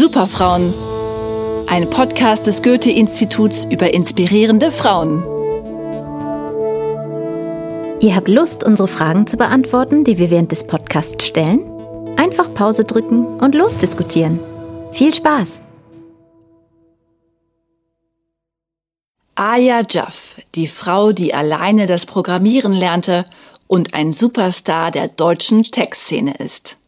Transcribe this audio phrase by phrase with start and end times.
[0.00, 0.72] Superfrauen.
[1.66, 5.22] Ein Podcast des Goethe-Instituts über inspirierende Frauen.
[8.00, 11.70] Ihr habt Lust, unsere Fragen zu beantworten, die wir während des Podcasts stellen?
[12.16, 14.40] Einfach Pause drücken und losdiskutieren.
[14.92, 15.60] Viel Spaß!
[19.34, 23.24] Aya Jaff, die Frau, die alleine das Programmieren lernte
[23.66, 26.79] und ein Superstar der deutschen Tech-Szene ist.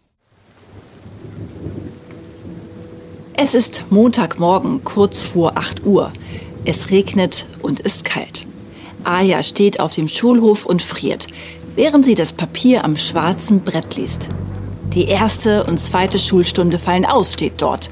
[3.34, 6.12] Es ist Montagmorgen, kurz vor 8 Uhr.
[6.66, 8.46] Es regnet und ist kalt.
[9.04, 11.28] Aya steht auf dem Schulhof und friert,
[11.74, 14.28] während sie das Papier am schwarzen Brett liest.
[14.92, 17.88] Die erste und zweite Schulstunde fallen aus, steht dort.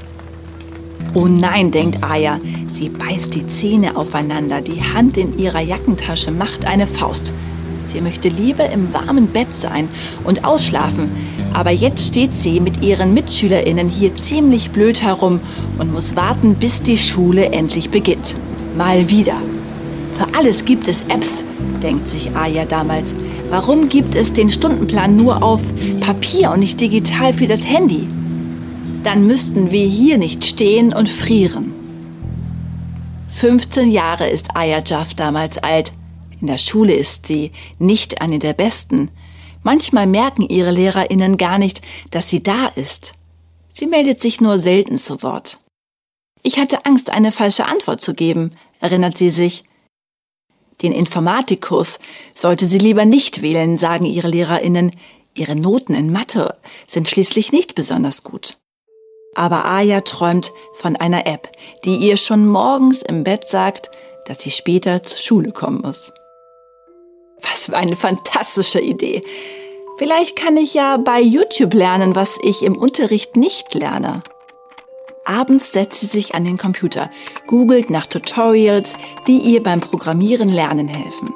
[1.15, 2.39] Oh nein, denkt Aya.
[2.69, 7.33] Sie beißt die Zähne aufeinander, die Hand in ihrer Jackentasche macht eine Faust.
[7.87, 9.89] Sie möchte lieber im warmen Bett sein
[10.23, 11.11] und ausschlafen,
[11.53, 15.41] aber jetzt steht sie mit ihren Mitschülerinnen hier ziemlich blöd herum
[15.79, 18.37] und muss warten, bis die Schule endlich beginnt.
[18.77, 19.37] Mal wieder.
[20.13, 21.43] Für alles gibt es Apps,
[21.83, 23.15] denkt sich Aya damals.
[23.51, 25.61] Warum gibt es den Stundenplan nur auf
[26.01, 28.07] Papier und nicht digital für das Handy?
[29.03, 31.73] Dann müssten wir hier nicht stehen und frieren.
[33.29, 35.93] 15 Jahre ist Aya Jaff damals alt.
[36.41, 39.09] In der Schule ist sie nicht eine der besten.
[39.63, 43.13] Manchmal merken ihre Lehrerinnen gar nicht, dass sie da ist.
[43.69, 45.59] Sie meldet sich nur selten zu Wort.
[46.43, 48.51] Ich hatte Angst, eine falsche Antwort zu geben,
[48.81, 49.65] erinnert sie sich.
[50.83, 51.99] Den Informatikkurs
[52.35, 54.93] sollte sie lieber nicht wählen, sagen ihre Lehrerinnen.
[55.35, 58.57] Ihre Noten in Mathe sind schließlich nicht besonders gut.
[59.35, 61.53] Aber Aya träumt von einer App,
[61.85, 63.91] die ihr schon morgens im Bett sagt,
[64.27, 66.13] dass sie später zur Schule kommen muss.
[67.43, 69.23] Was für eine fantastische Idee.
[69.99, 74.23] Vielleicht kann ich ja bei YouTube lernen, was ich im Unterricht nicht lerne.
[75.25, 77.11] Abends setzt sie sich an den Computer,
[77.47, 78.95] googelt nach Tutorials,
[79.27, 81.35] die ihr beim Programmieren lernen helfen.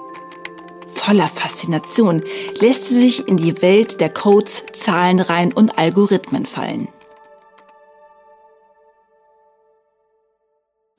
[0.89, 2.23] Voller Faszination
[2.61, 6.89] lässt sie sich in die Welt der Codes, Zahlenreihen und Algorithmen fallen.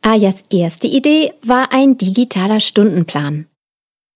[0.04, 3.48] Ayas erste Idee war ein digitaler Stundenplan.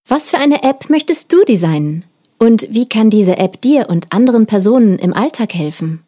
[0.08, 2.06] Was für eine App möchtest du designen?
[2.38, 6.04] Und wie kann diese App dir und anderen Personen im Alltag helfen?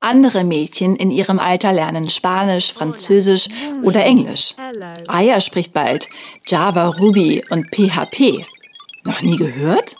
[0.00, 3.48] Andere Mädchen in ihrem Alter lernen Spanisch, Französisch
[3.82, 4.54] oder Englisch.
[5.08, 6.08] Aya spricht bald
[6.46, 8.44] Java, Ruby und PHP.
[9.04, 9.96] Noch nie gehört?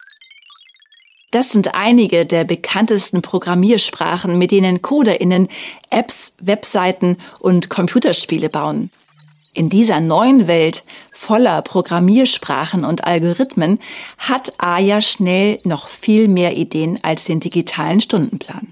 [1.32, 5.48] Das sind einige der bekanntesten Programmiersprachen, mit denen Coderinnen
[5.90, 8.90] Apps, Webseiten und Computerspiele bauen.
[9.56, 10.82] In dieser neuen Welt
[11.14, 13.78] voller Programmiersprachen und Algorithmen
[14.18, 18.68] hat Aya schnell noch viel mehr Ideen als den digitalen Stundenplan.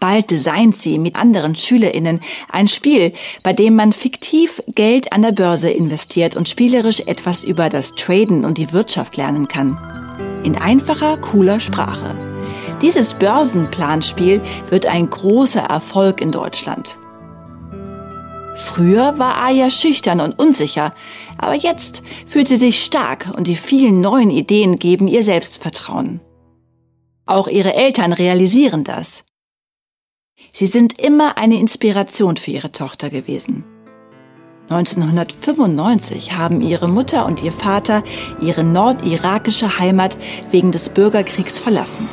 [0.00, 5.32] Bald designt sie mit anderen Schülerinnen ein Spiel, bei dem man fiktiv Geld an der
[5.32, 9.76] Börse investiert und spielerisch etwas über das Traden und die Wirtschaft lernen kann.
[10.42, 12.16] In einfacher, cooler Sprache.
[12.80, 14.40] Dieses Börsenplanspiel
[14.70, 16.96] wird ein großer Erfolg in Deutschland.
[18.58, 20.92] Früher war Aya schüchtern und unsicher,
[21.38, 26.20] aber jetzt fühlt sie sich stark und die vielen neuen Ideen geben ihr Selbstvertrauen.
[27.24, 29.24] Auch ihre Eltern realisieren das.
[30.50, 33.64] Sie sind immer eine Inspiration für ihre Tochter gewesen.
[34.70, 38.02] 1995 haben ihre Mutter und ihr Vater
[38.40, 40.18] ihre nordirakische Heimat
[40.50, 42.08] wegen des Bürgerkriegs verlassen.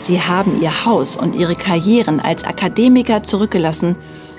[0.00, 3.96] Sie haben ihr Haus und ihre Karrieren als Akademiker zurückgelassen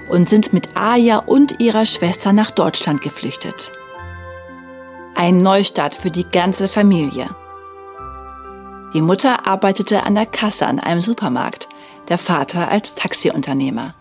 [0.09, 3.72] und sind mit Aya und ihrer Schwester nach Deutschland geflüchtet.
[5.16, 7.29] Ein Neustart für die ganze Familie.
[8.94, 11.67] Die Mutter arbeitete an der Kasse an einem Supermarkt,
[12.07, 13.96] der Vater als Taxiunternehmer.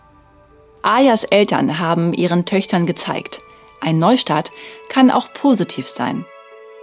[0.81, 3.41] Ayas Eltern haben ihren Töchtern gezeigt,
[3.81, 4.51] ein Neustart
[4.89, 6.25] kann auch positiv sein,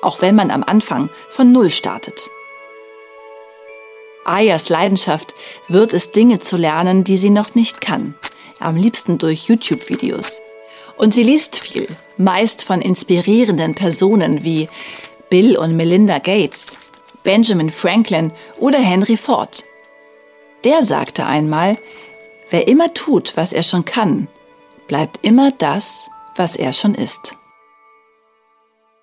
[0.02, 2.28] auch wenn man am Anfang von Null startet.
[4.24, 5.34] Ayas Leidenschaft
[5.68, 8.14] wird es, Dinge zu lernen, die sie noch nicht kann
[8.60, 10.40] am liebsten durch YouTube-Videos.
[10.96, 14.68] Und sie liest viel, meist von inspirierenden Personen wie
[15.30, 16.76] Bill und Melinda Gates,
[17.24, 19.64] Benjamin Franklin oder Henry Ford.
[20.62, 21.76] Der sagte einmal,
[22.50, 24.28] wer immer tut, was er schon kann,
[24.86, 27.36] bleibt immer das, was er schon ist.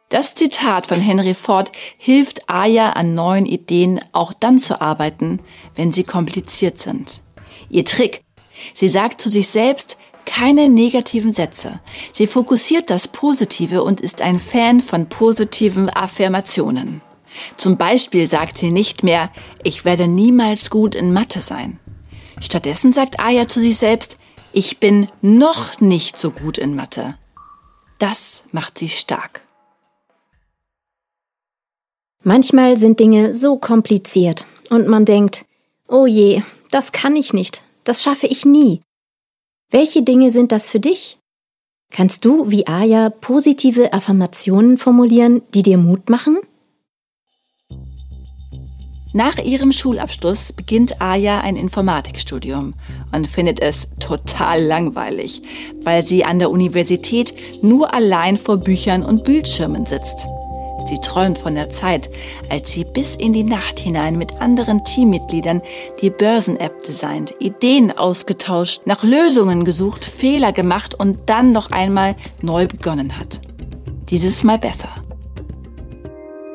[0.10, 5.40] Das Zitat von Henry Ford hilft Aya an neuen Ideen auch dann zu arbeiten,
[5.76, 7.22] wenn sie kompliziert sind.
[7.70, 8.22] Ihr Trick
[8.74, 11.80] Sie sagt zu sich selbst keine negativen Sätze.
[12.12, 17.02] Sie fokussiert das Positive und ist ein Fan von positiven Affirmationen.
[17.58, 19.32] Zum Beispiel sagt sie nicht mehr,
[19.64, 21.80] ich werde niemals gut in Mathe sein.
[22.40, 24.18] Stattdessen sagt Aya zu sich selbst,
[24.54, 27.16] ich bin noch nicht so gut in Mathe.
[28.00, 29.42] Das macht sie stark.
[32.24, 35.46] Manchmal sind Dinge so kompliziert und man denkt,
[35.88, 38.82] oh je, das kann ich nicht, das schaffe ich nie.
[39.70, 41.18] Welche Dinge sind das für dich?
[41.92, 46.38] Kannst du, wie Aya, positive Affirmationen formulieren, die dir Mut machen?
[49.14, 52.74] Nach ihrem Schulabschluss beginnt Aya ein Informatikstudium
[53.12, 55.42] und findet es total langweilig,
[55.84, 60.28] weil sie an der Universität nur allein vor Büchern und Bildschirmen sitzt.
[60.86, 62.10] Sie träumt von der Zeit,
[62.50, 65.62] als sie bis in die Nacht hinein mit anderen Teammitgliedern
[66.02, 72.68] die Börsen-App designt, Ideen ausgetauscht, nach Lösungen gesucht, Fehler gemacht und dann noch einmal neu
[72.68, 73.42] begonnen hat.
[74.10, 74.90] Dieses Mal besser.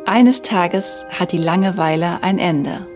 [0.06, 2.87] Eines Tages hat die Langeweile ein Ende.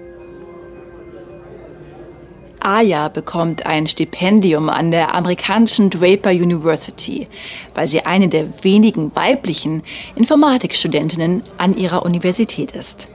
[2.60, 7.26] Aya bekommt ein Stipendium an der amerikanischen Draper University,
[7.74, 9.82] weil sie eine der wenigen weiblichen
[10.14, 13.08] Informatikstudentinnen an ihrer Universität ist.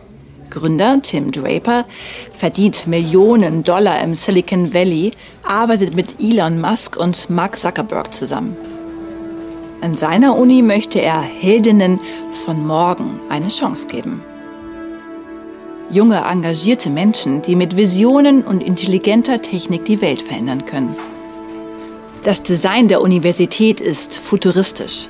[0.50, 1.86] Gründer Tim Draper
[2.32, 5.12] verdient Millionen Dollar im Silicon Valley,
[5.44, 8.56] arbeitet mit Elon Musk und Mark Zuckerberg zusammen.
[9.82, 12.00] An seiner Uni möchte er Heldinnen
[12.46, 14.22] von morgen eine Chance geben
[15.92, 20.96] junge, engagierte Menschen, die mit Visionen und intelligenter Technik die Welt verändern können.
[22.24, 25.10] Das Design der Universität ist futuristisch.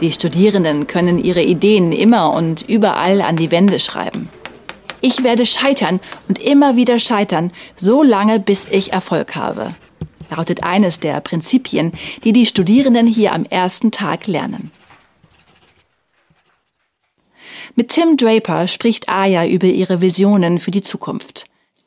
[0.00, 4.28] Die Studierenden können ihre Ideen immer und überall an die Wände schreiben.
[5.00, 9.74] Ich werde scheitern und immer wieder scheitern, so lange bis ich Erfolg habe,
[10.34, 11.92] lautet eines der Prinzipien,
[12.24, 14.70] die die Studierenden hier am ersten Tag lernen.
[17.76, 21.46] Mit Tim Draper spricht Aya über ihre Visionen für die Zukunft.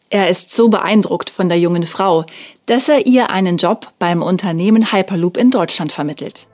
[0.09, 2.25] Er ist so beeindruckt von der jungen Frau,
[2.65, 6.47] dass er ihr einen Job beim Unternehmen Hyperloop in Deutschland vermittelt.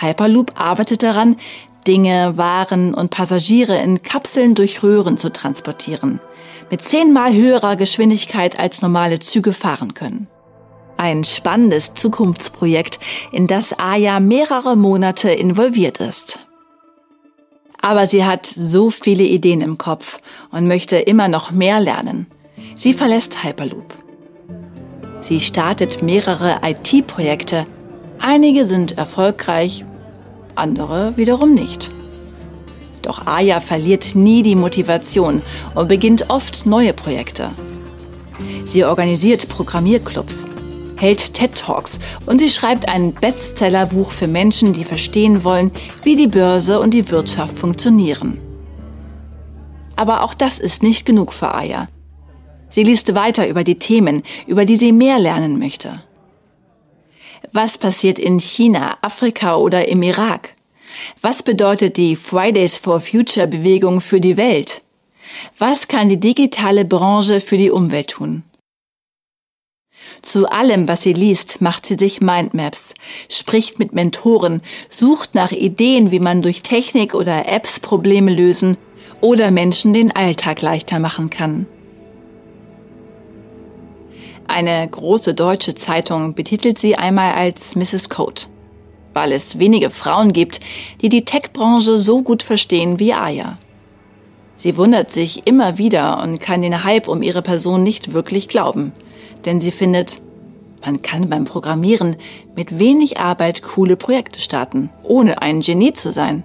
[0.00, 1.36] Hyperloop arbeitet daran,
[1.86, 6.20] Dinge, Waren und Passagiere in Kapseln durch Röhren zu transportieren,
[6.70, 10.28] mit zehnmal höherer Geschwindigkeit als normale Züge fahren können.
[10.96, 12.98] Ein spannendes Zukunftsprojekt,
[13.30, 16.40] in das Aya mehrere Monate involviert ist.
[17.84, 20.18] Aber sie hat so viele Ideen im Kopf
[20.50, 22.26] und möchte immer noch mehr lernen.
[22.74, 23.92] Sie verlässt Hyperloop.
[25.20, 27.66] Sie startet mehrere IT-Projekte.
[28.18, 29.84] Einige sind erfolgreich,
[30.54, 31.90] andere wiederum nicht.
[33.02, 35.42] Doch Aya verliert nie die Motivation
[35.74, 37.50] und beginnt oft neue Projekte.
[38.64, 40.46] Sie organisiert Programmierclubs,
[41.04, 45.70] hält TED Talks und sie schreibt ein Bestsellerbuch für Menschen, die verstehen wollen,
[46.02, 48.38] wie die Börse und die Wirtschaft funktionieren.
[49.96, 51.88] Aber auch das ist nicht genug für Aya.
[52.70, 56.02] Sie liest weiter über die Themen, über die sie mehr lernen möchte.
[57.52, 60.54] Was passiert in China, Afrika oder im Irak?
[61.20, 64.80] Was bedeutet die Fridays for Future Bewegung für die Welt?
[65.58, 68.42] Was kann die digitale Branche für die Umwelt tun?
[70.24, 72.94] Zu allem, was sie liest, macht sie sich Mindmaps,
[73.28, 78.78] spricht mit Mentoren, sucht nach Ideen, wie man durch Technik oder Apps Probleme lösen
[79.20, 81.66] oder Menschen den Alltag leichter machen kann.
[84.46, 88.08] Eine große deutsche Zeitung betitelt sie einmal als Mrs.
[88.08, 88.42] Code,
[89.12, 90.60] weil es wenige Frauen gibt,
[91.02, 93.58] die die Tech-Branche so gut verstehen wie Aya.
[94.56, 98.92] Sie wundert sich immer wieder und kann den Hype um ihre Person nicht wirklich glauben
[99.44, 100.20] denn sie findet,
[100.84, 102.16] man kann beim Programmieren
[102.54, 106.44] mit wenig Arbeit coole Projekte starten, ohne ein Genie zu sein.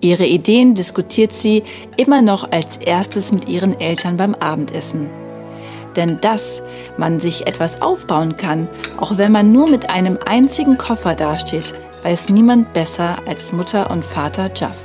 [0.00, 1.62] Ihre Ideen diskutiert sie
[1.96, 5.08] immer noch als erstes mit ihren Eltern beim Abendessen.
[5.96, 6.62] Denn dass
[6.98, 8.68] man sich etwas aufbauen kann,
[8.98, 14.04] auch wenn man nur mit einem einzigen Koffer dasteht, weiß niemand besser als Mutter und
[14.04, 14.78] Vater Jaff.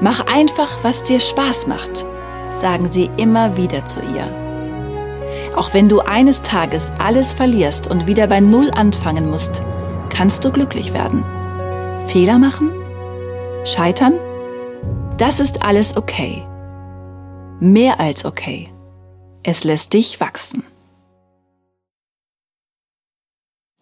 [0.00, 2.06] Mach einfach, was dir Spaß macht
[2.54, 4.32] sagen sie immer wieder zu ihr.
[5.56, 9.62] Auch wenn du eines Tages alles verlierst und wieder bei Null anfangen musst,
[10.08, 11.24] kannst du glücklich werden.
[12.06, 12.72] Fehler machen?
[13.64, 14.14] Scheitern?
[15.18, 16.42] Das ist alles okay.
[17.60, 18.68] Mehr als okay.
[19.42, 20.64] Es lässt dich wachsen.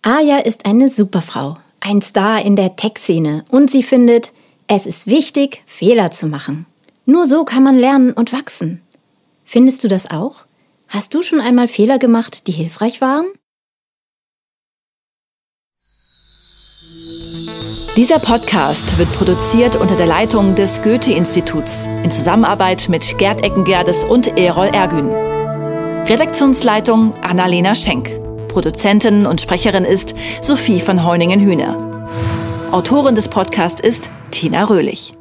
[0.03, 4.33] Aya ist eine Superfrau, ein Star in der Tech-Szene und sie findet,
[4.67, 6.67] es ist wichtig, Fehler zu machen.
[7.05, 8.83] Nur so kann man lernen und wachsen.
[9.45, 10.47] Findest du das auch?
[10.89, 13.27] Hast du schon einmal Fehler gemacht, die hilfreich waren?
[17.97, 24.39] Dieser Podcast wird produziert unter der Leitung des Goethe-Instituts in Zusammenarbeit mit Gerd Eckengerdes und
[24.39, 25.11] Erol Ergün.
[25.11, 28.11] Redaktionsleitung Annalena Schenk.
[28.49, 32.09] Produzentin und Sprecherin ist Sophie von Heuningen-Hühner.
[32.71, 35.15] Autorin des Podcasts ist Tina Röhlich.